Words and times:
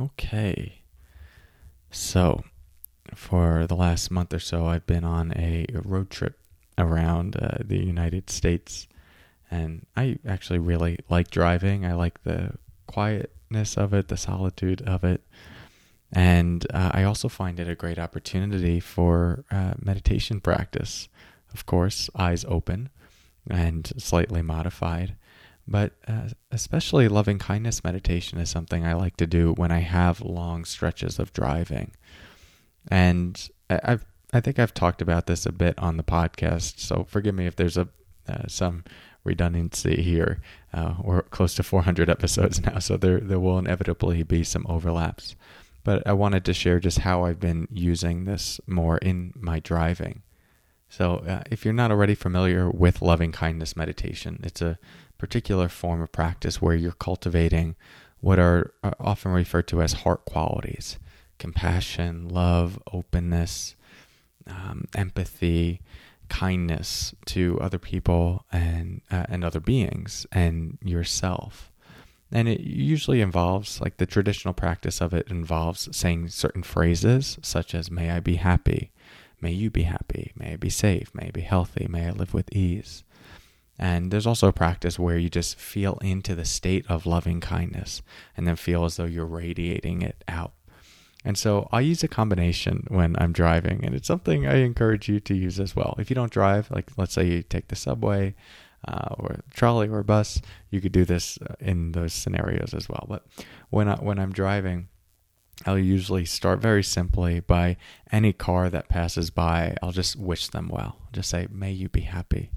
Okay. 0.00 0.82
So, 1.90 2.44
for 3.14 3.66
the 3.66 3.76
last 3.76 4.10
month 4.10 4.32
or 4.32 4.38
so, 4.38 4.66
I've 4.66 4.86
been 4.86 5.04
on 5.04 5.32
a 5.36 5.66
road 5.72 6.08
trip 6.08 6.38
around 6.78 7.36
uh, 7.36 7.58
the 7.60 7.78
United 7.78 8.30
States. 8.30 8.88
And 9.50 9.86
I 9.96 10.18
actually 10.26 10.60
really 10.60 11.00
like 11.10 11.30
driving. 11.30 11.84
I 11.84 11.94
like 11.94 12.22
the 12.22 12.52
quietness 12.86 13.76
of 13.76 13.92
it, 13.92 14.08
the 14.08 14.16
solitude 14.16 14.82
of 14.82 15.04
it. 15.04 15.22
And 16.12 16.66
uh, 16.72 16.92
I 16.94 17.04
also 17.04 17.28
find 17.28 17.60
it 17.60 17.68
a 17.68 17.74
great 17.74 17.98
opportunity 17.98 18.80
for 18.80 19.44
uh, 19.50 19.74
meditation 19.80 20.40
practice. 20.40 21.08
Of 21.52 21.66
course, 21.66 22.08
eyes 22.16 22.44
open 22.48 22.88
and 23.48 23.92
slightly 23.98 24.42
modified. 24.42 25.16
But 25.70 25.92
uh, 26.08 26.30
especially 26.50 27.06
loving 27.06 27.38
kindness 27.38 27.84
meditation 27.84 28.38
is 28.38 28.50
something 28.50 28.84
I 28.84 28.94
like 28.94 29.16
to 29.18 29.26
do 29.26 29.52
when 29.52 29.70
I 29.70 29.78
have 29.78 30.20
long 30.20 30.64
stretches 30.64 31.20
of 31.20 31.32
driving. 31.32 31.92
And 32.90 33.48
I've 33.70 34.04
I 34.32 34.40
think 34.40 34.58
I've 34.58 34.74
talked 34.74 35.02
about 35.02 35.26
this 35.26 35.44
a 35.44 35.52
bit 35.52 35.76
on 35.78 35.96
the 35.96 36.04
podcast, 36.04 36.78
so 36.78 37.04
forgive 37.08 37.34
me 37.34 37.46
if 37.46 37.56
there's 37.56 37.76
a 37.76 37.88
uh, 38.28 38.46
some 38.46 38.84
redundancy 39.24 40.02
here. 40.02 40.40
Uh, 40.72 40.94
we're 41.02 41.22
close 41.22 41.54
to 41.54 41.62
400 41.62 42.08
episodes 42.08 42.60
now, 42.62 42.78
so 42.78 42.96
there 42.96 43.20
there 43.20 43.40
will 43.40 43.58
inevitably 43.58 44.22
be 44.22 44.44
some 44.44 44.66
overlaps. 44.68 45.36
But 45.82 46.06
I 46.06 46.12
wanted 46.12 46.44
to 46.44 46.54
share 46.54 46.78
just 46.78 46.98
how 46.98 47.24
I've 47.24 47.40
been 47.40 47.66
using 47.70 48.24
this 48.24 48.60
more 48.66 48.98
in 48.98 49.32
my 49.34 49.60
driving. 49.60 50.22
So, 50.88 51.16
uh, 51.18 51.42
if 51.50 51.64
you're 51.64 51.72
not 51.72 51.92
already 51.92 52.16
familiar 52.16 52.68
with 52.68 53.00
loving 53.00 53.30
kindness 53.30 53.76
meditation, 53.76 54.40
it's 54.42 54.60
a 54.60 54.78
particular 55.20 55.68
form 55.68 56.00
of 56.00 56.10
practice 56.10 56.62
where 56.62 56.74
you're 56.74 56.92
cultivating 56.92 57.76
what 58.20 58.38
are 58.38 58.72
often 58.98 59.30
referred 59.30 59.68
to 59.68 59.82
as 59.82 59.92
heart 59.92 60.24
qualities 60.24 60.98
compassion, 61.38 62.28
love, 62.28 62.78
openness, 62.92 63.74
um, 64.46 64.86
empathy, 64.94 65.80
kindness 66.28 67.14
to 67.24 67.58
other 67.62 67.78
people 67.78 68.44
and, 68.52 69.00
uh, 69.10 69.24
and 69.30 69.42
other 69.42 69.58
beings 69.58 70.26
and 70.32 70.76
yourself. 70.84 71.72
And 72.30 72.46
it 72.46 72.60
usually 72.60 73.22
involves, 73.22 73.80
like 73.80 73.96
the 73.96 74.04
traditional 74.04 74.52
practice 74.52 75.00
of 75.00 75.14
it 75.14 75.28
involves 75.30 75.88
saying 75.96 76.28
certain 76.28 76.62
phrases 76.62 77.38
such 77.40 77.74
as, 77.74 77.90
May 77.90 78.10
I 78.10 78.20
be 78.20 78.36
happy, 78.36 78.90
may 79.40 79.52
you 79.52 79.70
be 79.70 79.84
happy, 79.84 80.32
may 80.36 80.52
I 80.52 80.56
be 80.56 80.68
safe, 80.70 81.10
may 81.14 81.28
I 81.28 81.30
be 81.30 81.40
healthy, 81.40 81.86
may 81.88 82.06
I 82.06 82.10
live 82.10 82.34
with 82.34 82.52
ease. 82.52 83.02
And 83.80 84.10
there's 84.10 84.26
also 84.26 84.46
a 84.46 84.52
practice 84.52 84.98
where 84.98 85.16
you 85.16 85.30
just 85.30 85.58
feel 85.58 85.96
into 86.02 86.34
the 86.34 86.44
state 86.44 86.84
of 86.90 87.06
loving 87.06 87.40
kindness 87.40 88.02
and 88.36 88.46
then 88.46 88.56
feel 88.56 88.84
as 88.84 88.98
though 88.98 89.06
you're 89.06 89.24
radiating 89.24 90.02
it 90.02 90.22
out. 90.28 90.52
And 91.24 91.38
so 91.38 91.66
I 91.72 91.80
use 91.80 92.04
a 92.04 92.08
combination 92.08 92.84
when 92.88 93.16
I'm 93.18 93.32
driving, 93.32 93.82
and 93.82 93.94
it's 93.94 94.06
something 94.06 94.46
I 94.46 94.56
encourage 94.56 95.08
you 95.08 95.18
to 95.20 95.34
use 95.34 95.58
as 95.58 95.74
well. 95.74 95.94
If 95.98 96.10
you 96.10 96.14
don't 96.14 96.32
drive, 96.32 96.70
like 96.70 96.90
let's 96.98 97.14
say 97.14 97.26
you 97.26 97.42
take 97.42 97.68
the 97.68 97.76
subway 97.76 98.34
uh, 98.86 99.14
or 99.18 99.40
trolley 99.54 99.88
or 99.88 100.02
bus, 100.02 100.42
you 100.70 100.82
could 100.82 100.92
do 100.92 101.06
this 101.06 101.38
uh, 101.38 101.54
in 101.58 101.92
those 101.92 102.12
scenarios 102.12 102.74
as 102.74 102.86
well. 102.86 103.06
But 103.08 103.24
when 103.70 103.88
I, 103.88 103.96
when 103.96 104.18
I'm 104.18 104.32
driving, 104.32 104.88
I'll 105.64 105.78
usually 105.78 106.26
start 106.26 106.60
very 106.60 106.82
simply 106.82 107.40
by 107.40 107.78
any 108.12 108.34
car 108.34 108.68
that 108.68 108.88
passes 108.88 109.30
by. 109.30 109.76
I'll 109.82 109.92
just 109.92 110.16
wish 110.16 110.48
them 110.48 110.68
well. 110.68 110.98
Just 111.12 111.30
say, 111.30 111.48
"May 111.50 111.72
you 111.72 111.88
be 111.88 112.02
happy." 112.02 112.50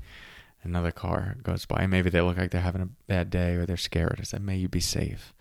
Another 0.64 0.92
car 0.92 1.38
goes 1.44 1.66
by. 1.66 1.88
Maybe 1.88 2.10
they 2.10 2.22
look 2.22 2.38
like 2.38 2.52
they're 2.52 2.62
having 2.62 2.82
a 2.82 2.90
bad 3.08 3.30
day 3.30 3.56
or 3.56 3.66
they're 3.66 3.78
scared. 3.78 4.18
I 4.20 4.24
said, 4.24 4.42
may 4.42 4.58
you 4.58 4.68
be 4.68 4.80
safe. 4.80 5.34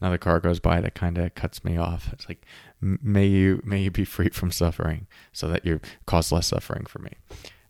Another 0.00 0.18
car 0.18 0.38
goes 0.38 0.60
by 0.60 0.80
that 0.80 0.94
kind 0.94 1.18
of 1.18 1.34
cuts 1.34 1.64
me 1.64 1.76
off. 1.76 2.12
It's 2.12 2.28
like, 2.28 2.44
may 2.80 3.26
you 3.26 3.60
may 3.64 3.80
you 3.82 3.90
be 3.90 4.04
free 4.04 4.28
from 4.28 4.52
suffering, 4.52 5.08
so 5.32 5.48
that 5.48 5.64
you 5.64 5.80
cause 6.06 6.30
less 6.30 6.46
suffering 6.46 6.86
for 6.86 7.00
me. 7.00 7.14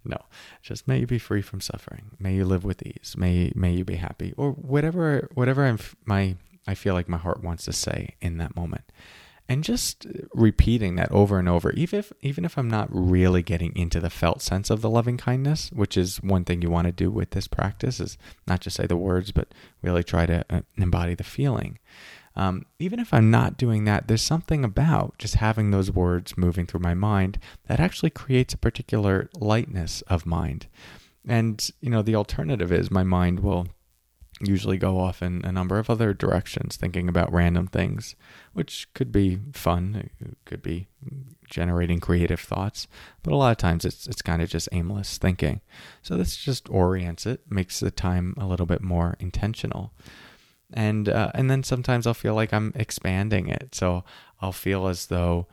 No, 0.05 0.19
just 0.63 0.87
may 0.87 1.01
you 1.01 1.07
be 1.07 1.19
free 1.19 1.41
from 1.41 1.63
suffering. 1.63 2.11
May 2.19 2.35
you 2.35 2.45
live 2.45 2.65
with 2.65 2.83
ease. 2.83 3.15
May 3.17 3.53
may 3.55 3.73
you 3.73 3.85
be 3.85 3.97
happy, 3.97 4.35
or 4.37 4.53
whatever 4.53 5.31
whatever 5.33 5.65
I'm 5.65 5.79
my 6.05 6.37
I 6.67 6.75
feel 6.75 6.93
like 6.93 7.09
my 7.09 7.17
heart 7.17 7.43
wants 7.43 7.65
to 7.65 7.73
say 7.73 8.15
in 8.21 8.37
that 8.39 8.55
moment 8.55 8.85
and 9.49 9.65
just 9.65 10.07
repeating 10.35 10.97
that 10.97 11.11
over 11.11 11.39
and 11.39 11.49
over 11.49 11.73
even 11.73 11.99
if 11.99 12.13
even 12.21 12.45
if 12.45 12.59
I'm 12.59 12.69
not 12.69 12.89
really 12.91 13.43
getting 13.43 13.75
into 13.77 14.01
the 14.01 14.11
felt 14.11 14.43
sense 14.43 14.71
of 14.71 14.81
the 14.81 14.91
loving 14.91 15.17
kindness 15.17 15.71
which 15.73 15.97
is 15.97 16.23
one 16.23 16.45
thing 16.45 16.63
you 16.63 16.71
want 16.71 16.87
to 16.87 16.93
do 16.93 17.11
with 17.11 17.31
this 17.31 17.49
practice 17.49 18.01
is 18.01 18.19
not 18.47 18.61
just 18.61 18.77
say 18.77 18.87
the 18.87 18.97
words 18.97 19.33
but 19.33 19.49
really 19.83 20.05
try 20.05 20.27
to 20.27 20.45
uh, 20.51 20.61
embody 20.77 21.15
the 21.15 21.25
feeling 21.25 21.79
um, 22.39 22.67
even 22.79 23.01
if 23.01 23.13
I'm 23.13 23.33
not 23.33 23.57
doing 23.57 23.85
that, 23.85 24.07
there's 24.07 24.23
something 24.23 24.65
about 24.65 25.19
just 25.19 25.35
having 25.35 25.73
those 25.73 25.91
words 25.91 26.39
moving 26.39 26.67
through 26.67 26.81
my 26.81 26.95
mind 26.95 27.41
that 27.67 27.81
actually 27.81 28.11
creates 28.11 28.55
a 28.55 28.59
particular 28.59 29.29
lightness 29.35 30.03
of 30.03 30.25
mind. 30.25 30.69
And, 31.27 31.69
you 31.81 31.91
know, 31.91 32.01
the 32.01 32.15
alternative 32.15 32.71
is 32.71 32.93
my 32.93 33.03
mind 33.03 33.41
will 33.41 33.67
usually 34.41 34.79
go 34.79 34.99
off 34.99 35.23
in 35.23 35.45
a 35.45 35.53
number 35.53 35.79
of 35.79 35.91
other 35.91 36.15
directions, 36.15 36.77
thinking 36.77 37.09
about 37.09 37.33
random 37.33 37.67
things, 37.67 38.15
which 38.53 38.93
could 38.95 39.11
be 39.11 39.39
fun. 39.53 40.11
It 40.21 40.37
could 40.45 40.63
be 40.63 40.89
generating 41.49 41.99
creative 41.99 42.41
thoughts, 42.41 42.87
but 43.23 43.33
a 43.33 43.37
lot 43.37 43.51
of 43.51 43.57
times 43.57 43.85
it's 43.85 44.07
it's 44.07 44.23
kind 44.23 44.43
of 44.43 44.49
just 44.49 44.69
aimless 44.73 45.19
thinking. 45.19 45.61
So 46.03 46.17
this 46.17 46.37
just 46.37 46.69
orients 46.69 47.27
it, 47.27 47.41
makes 47.51 47.81
the 47.81 47.91
time 47.91 48.35
a 48.39 48.47
little 48.47 48.67
bit 48.67 48.83
more 48.83 49.17
intentional, 49.19 49.93
and 50.73 51.09
uh, 51.09 51.33
and 51.35 51.51
then 51.51 51.63
sometimes 51.63 52.07
I'll 52.07 52.15
feel 52.15 52.35
like 52.35 52.53
I'm 52.53 52.73
expanding 52.75 53.49
it. 53.49 53.75
So 53.75 54.05
I'll 54.41 54.53
feel 54.53 54.87
as 54.89 55.07
though 55.07 55.49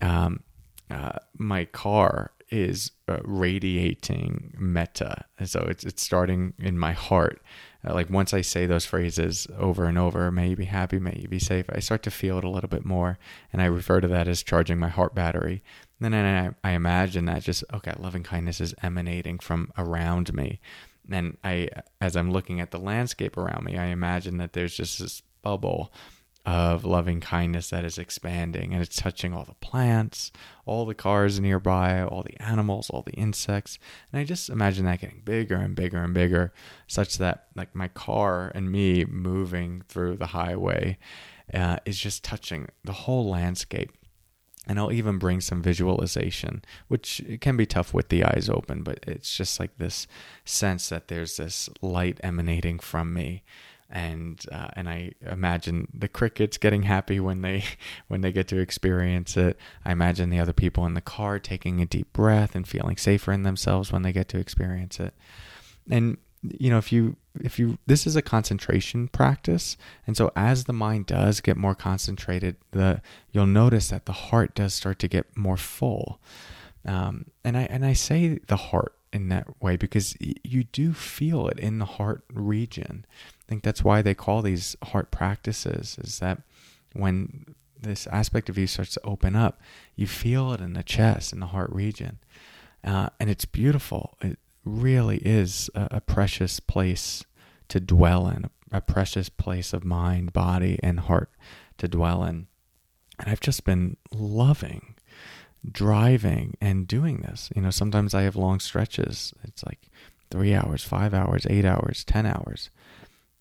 um, 0.00 0.42
uh, 0.90 1.18
my 1.36 1.64
car 1.64 2.32
is 2.50 2.92
uh, 3.08 3.18
radiating 3.24 4.54
metta. 4.58 5.24
So 5.44 5.60
it's 5.60 5.84
it's 5.84 6.02
starting 6.02 6.54
in 6.58 6.78
my 6.78 6.92
heart 6.92 7.40
uh, 7.86 7.94
like 7.94 8.10
once 8.10 8.34
I 8.34 8.42
say 8.42 8.66
those 8.66 8.84
phrases 8.84 9.46
over 9.56 9.86
and 9.86 9.96
over, 9.96 10.30
may 10.30 10.50
you 10.50 10.56
be 10.56 10.66
happy, 10.66 10.98
may 10.98 11.18
you 11.20 11.28
be 11.28 11.38
safe, 11.38 11.66
I 11.70 11.80
start 11.80 12.02
to 12.04 12.10
feel 12.10 12.38
it 12.38 12.44
a 12.44 12.50
little 12.50 12.68
bit 12.68 12.84
more. 12.84 13.18
And 13.52 13.62
I 13.62 13.66
refer 13.66 14.00
to 14.00 14.08
that 14.08 14.28
as 14.28 14.42
charging 14.42 14.78
my 14.78 14.88
heart 14.88 15.14
battery. 15.14 15.62
And 16.00 16.12
then 16.12 16.54
I, 16.64 16.68
I 16.68 16.72
imagine 16.72 17.24
that 17.26 17.42
just, 17.42 17.64
okay, 17.72 17.94
loving 17.98 18.22
kindness 18.22 18.60
is 18.60 18.74
emanating 18.82 19.38
from 19.38 19.72
around 19.78 20.34
me. 20.34 20.60
And 21.10 21.38
I, 21.42 21.68
as 22.00 22.16
I'm 22.16 22.30
looking 22.30 22.60
at 22.60 22.70
the 22.70 22.78
landscape 22.78 23.36
around 23.36 23.64
me, 23.64 23.76
I 23.76 23.86
imagine 23.86 24.36
that 24.38 24.52
there's 24.52 24.76
just 24.76 24.98
this 24.98 25.22
bubble 25.42 25.92
of 26.46 26.84
loving 26.84 27.20
kindness 27.20 27.68
that 27.70 27.84
is 27.84 27.98
expanding 27.98 28.72
and 28.72 28.82
it's 28.82 28.96
touching 28.96 29.34
all 29.34 29.44
the 29.44 29.54
plants, 29.54 30.32
all 30.64 30.86
the 30.86 30.94
cars 30.94 31.38
nearby, 31.38 32.02
all 32.02 32.22
the 32.22 32.40
animals, 32.40 32.88
all 32.90 33.02
the 33.02 33.12
insects. 33.12 33.78
And 34.10 34.20
I 34.20 34.24
just 34.24 34.48
imagine 34.48 34.86
that 34.86 35.00
getting 35.00 35.22
bigger 35.24 35.56
and 35.56 35.76
bigger 35.76 35.98
and 36.02 36.14
bigger, 36.14 36.52
such 36.86 37.18
that 37.18 37.48
like 37.54 37.74
my 37.74 37.88
car 37.88 38.50
and 38.54 38.72
me 38.72 39.04
moving 39.04 39.82
through 39.88 40.16
the 40.16 40.28
highway 40.28 40.98
uh, 41.52 41.76
is 41.84 41.98
just 41.98 42.24
touching 42.24 42.68
the 42.84 42.92
whole 42.92 43.28
landscape. 43.28 43.92
And 44.66 44.78
I'll 44.78 44.92
even 44.92 45.18
bring 45.18 45.40
some 45.40 45.62
visualization, 45.62 46.62
which 46.88 47.22
can 47.40 47.56
be 47.56 47.66
tough 47.66 47.92
with 47.92 48.08
the 48.08 48.24
eyes 48.24 48.48
open, 48.48 48.82
but 48.82 49.00
it's 49.06 49.34
just 49.36 49.58
like 49.58 49.76
this 49.78 50.06
sense 50.44 50.90
that 50.90 51.08
there's 51.08 51.38
this 51.38 51.68
light 51.82 52.20
emanating 52.22 52.78
from 52.78 53.12
me 53.12 53.42
and 53.90 54.40
uh, 54.52 54.68
and 54.74 54.88
I 54.88 55.12
imagine 55.22 55.88
the 55.92 56.08
crickets 56.08 56.58
getting 56.58 56.84
happy 56.84 57.20
when 57.20 57.42
they 57.42 57.64
when 58.08 58.20
they 58.20 58.32
get 58.32 58.48
to 58.48 58.58
experience 58.58 59.36
it. 59.36 59.58
I 59.84 59.92
imagine 59.92 60.30
the 60.30 60.40
other 60.40 60.52
people 60.52 60.86
in 60.86 60.94
the 60.94 61.00
car 61.00 61.38
taking 61.38 61.80
a 61.80 61.86
deep 61.86 62.12
breath 62.12 62.54
and 62.54 62.66
feeling 62.66 62.96
safer 62.96 63.32
in 63.32 63.42
themselves 63.42 63.92
when 63.92 64.02
they 64.02 64.12
get 64.12 64.28
to 64.28 64.38
experience 64.38 65.00
it. 65.00 65.14
And 65.90 66.18
you 66.42 66.70
know, 66.70 66.78
if 66.78 66.92
you 66.92 67.16
if 67.40 67.58
you 67.58 67.78
this 67.86 68.06
is 68.06 68.16
a 68.16 68.22
concentration 68.22 69.08
practice, 69.08 69.76
and 70.06 70.16
so 70.16 70.30
as 70.36 70.64
the 70.64 70.72
mind 70.72 71.06
does 71.06 71.40
get 71.40 71.56
more 71.56 71.74
concentrated, 71.74 72.56
the 72.70 73.02
you'll 73.32 73.46
notice 73.46 73.88
that 73.88 74.06
the 74.06 74.12
heart 74.12 74.54
does 74.54 74.72
start 74.72 74.98
to 75.00 75.08
get 75.08 75.36
more 75.36 75.56
full. 75.56 76.20
Um, 76.86 77.26
and 77.44 77.56
I 77.56 77.62
and 77.62 77.84
I 77.84 77.92
say 77.92 78.38
the 78.46 78.56
heart 78.56 78.94
in 79.12 79.28
that 79.28 79.62
way 79.62 79.76
because 79.76 80.16
you 80.20 80.64
do 80.64 80.92
feel 80.92 81.48
it 81.48 81.58
in 81.58 81.78
the 81.78 81.84
heart 81.84 82.22
region. 82.32 83.04
I 83.10 83.44
think 83.48 83.62
that's 83.62 83.82
why 83.82 84.02
they 84.02 84.14
call 84.14 84.42
these 84.42 84.76
heart 84.84 85.10
practices 85.10 85.98
is 86.02 86.18
that 86.20 86.42
when 86.92 87.54
this 87.82 88.06
aspect 88.08 88.48
of 88.48 88.58
you 88.58 88.66
starts 88.66 88.94
to 88.94 89.04
open 89.04 89.34
up, 89.34 89.60
you 89.96 90.06
feel 90.06 90.52
it 90.52 90.60
in 90.60 90.74
the 90.74 90.82
chest, 90.82 91.32
in 91.32 91.40
the 91.40 91.46
heart 91.46 91.70
region. 91.72 92.18
Uh, 92.84 93.08
and 93.18 93.28
it's 93.28 93.44
beautiful. 93.44 94.16
It 94.20 94.38
really 94.64 95.18
is 95.18 95.70
a, 95.74 95.88
a, 95.92 96.00
precious 96.00 96.60
place 96.60 97.24
to 97.68 97.80
dwell 97.80 98.28
in, 98.28 98.44
a, 98.44 98.78
a 98.78 98.80
precious 98.80 99.28
place 99.28 99.72
of 99.72 99.84
mind, 99.84 100.32
body, 100.32 100.78
and 100.82 101.00
heart 101.00 101.30
to 101.78 101.88
dwell 101.88 102.24
in. 102.24 102.46
And 103.18 103.28
I've 103.28 103.40
just 103.40 103.64
been 103.64 103.96
loving 104.12 104.94
driving 105.70 106.56
and 106.60 106.86
doing 106.86 107.18
this. 107.18 107.50
You 107.54 107.62
know, 107.62 107.70
sometimes 107.70 108.14
I 108.14 108.22
have 108.22 108.36
long 108.36 108.60
stretches. 108.60 109.32
It's 109.44 109.64
like 109.64 109.88
three 110.30 110.54
hours, 110.54 110.84
five 110.84 111.12
hours, 111.12 111.46
eight 111.50 111.64
hours, 111.64 112.04
10 112.04 112.26
hours. 112.26 112.70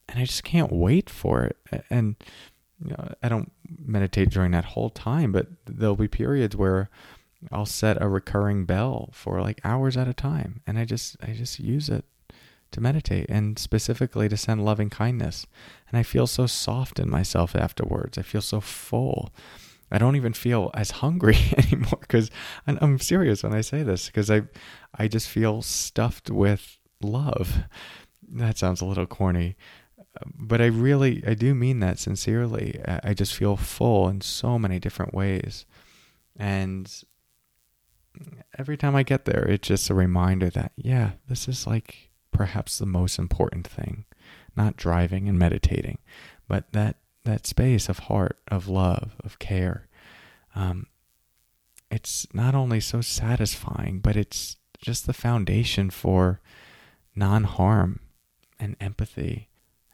And 0.07 0.19
I 0.19 0.25
just 0.25 0.43
can't 0.43 0.71
wait 0.71 1.09
for 1.09 1.43
it. 1.43 1.85
And, 1.89 2.15
you 2.83 2.91
know, 2.91 3.13
I 3.21 3.29
don't 3.29 3.51
meditate 3.77 4.29
during 4.29 4.51
that 4.51 4.65
whole 4.65 4.89
time, 4.89 5.31
but 5.31 5.47
there'll 5.65 5.95
be 5.95 6.07
periods 6.07 6.55
where 6.55 6.89
I'll 7.51 7.65
set 7.65 8.01
a 8.01 8.07
recurring 8.07 8.65
bell 8.65 9.09
for 9.13 9.41
like 9.41 9.61
hours 9.63 9.95
at 9.95 10.07
a 10.07 10.13
time. 10.13 10.61
And 10.65 10.77
I 10.79 10.85
just, 10.85 11.15
I 11.21 11.33
just 11.33 11.59
use 11.59 11.89
it 11.89 12.05
to 12.71 12.81
meditate 12.81 13.27
and 13.29 13.57
specifically 13.57 14.29
to 14.29 14.37
send 14.37 14.65
loving 14.65 14.89
kindness. 14.89 15.45
And 15.89 15.97
I 15.97 16.03
feel 16.03 16.27
so 16.27 16.47
soft 16.47 16.99
in 16.99 17.09
myself 17.09 17.55
afterwards. 17.55 18.17
I 18.17 18.23
feel 18.23 18.41
so 18.41 18.59
full. 18.59 19.31
I 19.91 19.97
don't 19.97 20.15
even 20.15 20.33
feel 20.33 20.71
as 20.73 20.91
hungry 20.91 21.37
anymore 21.57 21.99
because 21.99 22.29
I'm 22.67 22.99
serious 22.99 23.43
when 23.43 23.53
I 23.53 23.61
say 23.61 23.83
this 23.83 24.07
because 24.07 24.29
I 24.29 24.43
I 24.97 25.07
just 25.07 25.29
feel 25.29 25.61
stuffed 25.61 26.29
with 26.29 26.77
love. 27.01 27.63
That 28.31 28.57
sounds 28.57 28.81
a 28.81 28.85
little 28.85 29.07
corny, 29.07 29.55
but 30.35 30.61
I 30.61 30.65
really 30.65 31.23
I 31.25 31.33
do 31.33 31.55
mean 31.55 31.79
that 31.79 31.99
sincerely. 31.99 32.79
I 32.85 33.13
just 33.13 33.35
feel 33.35 33.57
full 33.57 34.07
in 34.09 34.21
so 34.21 34.59
many 34.59 34.79
different 34.79 35.13
ways. 35.13 35.65
And 36.35 36.91
every 38.57 38.77
time 38.77 38.95
I 38.95 39.03
get 39.03 39.25
there, 39.25 39.45
it's 39.47 39.67
just 39.67 39.89
a 39.89 39.95
reminder 39.95 40.49
that 40.51 40.71
yeah, 40.77 41.11
this 41.27 41.47
is 41.47 41.65
like 41.65 42.11
perhaps 42.31 42.77
the 42.77 42.85
most 42.85 43.17
important 43.17 43.67
thing. 43.67 44.05
Not 44.55 44.77
driving 44.77 45.29
and 45.29 45.39
meditating, 45.39 45.99
but 46.47 46.73
that 46.73 46.97
that 47.25 47.45
space 47.45 47.89
of 47.89 47.99
heart, 47.99 48.39
of 48.47 48.67
love, 48.67 49.15
of 49.23 49.39
care. 49.39 49.87
Um, 50.55 50.87
it's 51.91 52.27
not 52.33 52.55
only 52.55 52.79
so 52.79 53.01
satisfying, 53.01 53.99
but 53.99 54.15
it's 54.15 54.57
just 54.81 55.05
the 55.05 55.13
foundation 55.13 55.89
for 55.89 56.41
non 57.15 57.43
harm 57.43 57.99
and 58.59 58.75
empathy 58.79 59.49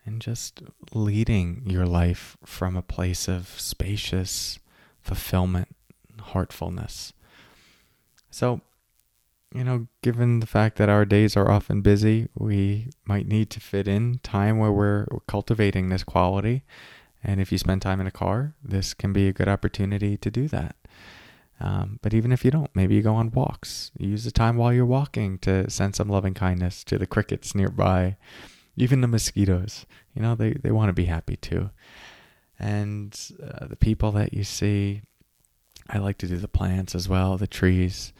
and 0.06 0.22
just 0.22 0.62
leading 0.94 1.64
your 1.66 1.86
life 1.86 2.38
from 2.46 2.76
a 2.76 2.82
place 2.82 3.28
of 3.28 3.48
spacious 3.60 4.60
fulfillment, 5.02 5.76
heartfulness. 6.20 7.14
So, 8.30 8.62
you 9.54 9.64
know, 9.64 9.88
given 10.04 10.42
the 10.42 10.48
fact 10.48 10.78
that 10.78 10.90
our 10.90 11.06
days 11.06 11.36
are 11.36 11.50
often 11.50 11.82
busy, 11.82 12.28
we 12.36 12.90
might 13.06 13.28
need 13.28 13.50
to 13.52 13.60
fit 13.60 13.88
in 13.88 14.20
time 14.20 14.60
where 14.60 14.72
we're 14.72 15.08
cultivating 15.28 15.90
this 15.90 16.04
quality 16.04 16.64
and 17.26 17.42
if 17.42 17.52
you 17.52 17.58
spend 17.58 17.82
time 17.82 18.00
in 18.00 18.08
a 18.08 18.12
car, 18.12 18.54
this 18.64 18.94
can 18.94 19.12
be 19.12 19.28
a 19.28 19.34
good 19.34 19.48
opportunity 19.48 20.16
to 20.18 20.32
do 20.32 20.48
that. 20.48 20.76
Um, 21.60 22.00
but 22.02 22.14
even 22.14 22.32
if 22.32 22.46
you 22.46 22.52
don't, 22.52 22.70
maybe 22.76 22.96
you 22.96 23.02
go 23.02 23.16
on 23.16 23.32
walks. 23.32 23.92
You 23.98 24.10
use 24.10 24.26
the 24.26 24.32
time 24.32 24.58
while 24.58 24.74
you're 24.74 24.86
walking 24.86 25.40
to 25.40 25.70
send 25.70 25.96
some 25.96 26.10
loving 26.10 26.34
kindness 26.34 26.84
to 26.86 26.98
the 26.98 27.08
crickets 27.08 27.56
nearby, 27.56 28.18
even 28.76 29.02
the 29.02 29.08
mosquitoes. 29.08 29.86
You 30.14 30.22
know, 30.22 30.36
they, 30.36 30.54
they 30.54 30.72
want 30.72 30.90
to 30.90 30.94
be 30.94 31.06
happy 31.06 31.38
too. 31.38 31.72
And 32.60 33.18
uh, 33.42 33.68
the 33.68 33.76
people 33.76 34.12
that 34.12 34.34
you 34.34 34.44
see, 34.44 35.02
I 35.90 35.98
like 35.98 36.18
to 36.20 36.28
do 36.28 36.38
the 36.38 36.48
plants 36.48 36.94
as 36.94 37.10
well, 37.10 37.38
the 37.38 37.48
trees. 37.48 38.14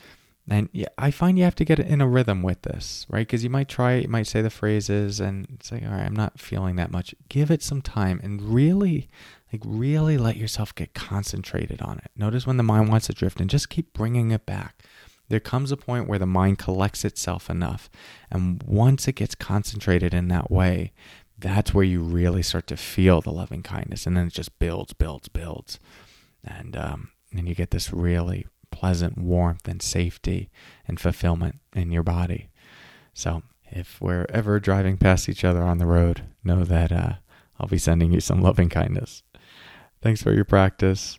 And 0.48 0.70
yeah, 0.72 0.90
I 0.98 1.10
find 1.10 1.38
you 1.38 1.44
have 1.44 1.56
to 1.56 1.66
get 1.66 1.80
in 1.80 2.02
a 2.02 2.08
rhythm 2.08 2.44
with 2.44 2.62
this, 2.62 3.08
right? 3.10 3.26
Because 3.26 3.44
you 3.44 3.50
might 3.50 3.68
try, 3.68 3.96
you 3.96 4.08
might 4.08 4.28
say 4.28 4.44
the 4.44 4.52
phrases 4.52 5.20
and 5.20 5.60
say, 5.64 5.84
all 5.84 5.92
right, 5.92 6.06
I'm 6.06 6.16
not 6.16 6.40
feeling 6.40 6.76
that 6.76 6.92
much. 6.92 7.16
Give 7.30 7.50
it 7.50 7.64
some 7.64 7.82
time 7.82 8.20
and 8.24 8.42
really, 8.42 9.10
like, 9.52 9.64
really 9.66 10.20
let 10.20 10.38
yourself 10.38 10.76
get 10.76 10.94
concentrated 10.94 11.82
on 11.82 11.98
it. 11.98 12.12
Notice 12.16 12.46
when 12.46 12.58
the 12.58 12.64
mind 12.64 12.90
wants 12.90 13.08
to 13.08 13.14
drift 13.14 13.42
and 13.42 13.50
just 13.50 13.70
keep 13.70 13.92
bringing 13.94 14.30
it 14.30 14.46
back. 14.46 14.84
There 15.30 15.40
comes 15.40 15.72
a 15.72 15.78
point 15.78 16.08
where 16.08 16.20
the 16.20 16.28
mind 16.28 16.60
collects 16.60 17.04
itself 17.04 17.50
enough. 17.50 17.90
And 18.30 18.62
once 18.68 19.08
it 19.08 19.14
gets 19.14 19.34
concentrated 19.34 20.14
in 20.14 20.28
that 20.28 20.52
way, 20.52 20.94
that's 21.40 21.74
where 21.74 21.84
you 21.84 22.04
really 22.04 22.44
start 22.44 22.68
to 22.68 22.78
feel 22.78 23.20
the 23.20 23.32
loving 23.32 23.64
kindness. 23.64 24.06
And 24.06 24.16
then 24.16 24.28
it 24.28 24.34
just 24.34 24.60
builds, 24.60 24.94
builds, 24.94 25.28
builds. 25.28 25.80
And, 26.44 26.78
um, 26.78 27.10
and 27.34 27.50
you 27.50 27.56
get 27.56 27.72
this 27.72 27.92
really 27.92 28.46
pleasant 28.86 29.18
warmth 29.18 29.68
and 29.68 29.82
safety 29.82 30.48
and 30.88 31.00
fulfillment 31.00 31.60
in 31.76 31.92
your 31.92 32.04
body. 32.04 32.50
So, 33.16 33.42
if 33.72 34.00
we're 34.00 34.28
ever 34.30 34.60
driving 34.60 34.98
past 34.98 35.28
each 35.28 35.44
other 35.44 35.64
on 35.64 35.80
the 35.80 35.88
road, 35.88 36.22
know 36.44 36.64
that 36.64 36.92
uh, 36.92 37.14
I'll 37.60 37.68
be 37.68 37.80
sending 37.80 38.14
you 38.14 38.20
some 38.20 38.42
loving 38.50 38.70
kindness. 38.70 39.24
Thanks 40.04 40.22
for 40.22 40.36
your 40.36 40.46
practice. 40.46 41.18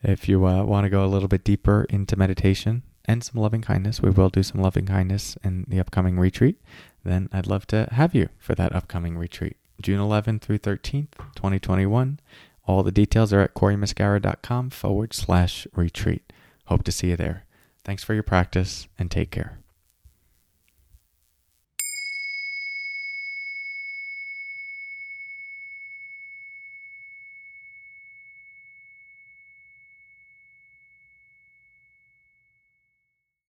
If 0.00 0.28
you 0.28 0.46
uh, 0.46 0.62
want 0.62 0.84
to 0.84 0.90
go 0.90 1.04
a 1.04 1.10
little 1.10 1.26
bit 1.26 1.42
deeper 1.42 1.86
into 1.90 2.16
meditation 2.16 2.84
and 3.04 3.24
some 3.24 3.42
loving 3.42 3.62
kindness, 3.62 4.00
we 4.00 4.10
will 4.10 4.30
do 4.30 4.44
some 4.44 4.62
loving 4.62 4.86
kindness 4.86 5.36
in 5.42 5.64
the 5.66 5.80
upcoming 5.80 6.20
retreat. 6.20 6.62
Then 7.02 7.28
I'd 7.32 7.48
love 7.48 7.66
to 7.68 7.88
have 7.90 8.14
you 8.14 8.28
for 8.38 8.54
that 8.54 8.72
upcoming 8.76 9.18
retreat, 9.18 9.56
June 9.82 9.98
11th 9.98 10.42
through 10.42 10.60
13th, 10.60 11.10
2021. 11.34 12.20
All 12.64 12.84
the 12.84 12.92
details 12.92 13.32
are 13.32 13.40
at 13.40 13.54
corymuscara.com 13.54 14.70
forward 14.70 15.14
slash 15.14 15.66
retreat. 15.74 16.27
Hope 16.68 16.84
to 16.84 16.92
see 16.92 17.08
you 17.08 17.16
there. 17.16 17.44
Thanks 17.82 18.04
for 18.04 18.12
your 18.12 18.22
practice 18.22 18.88
and 18.98 19.10
take 19.10 19.30
care. 19.30 19.58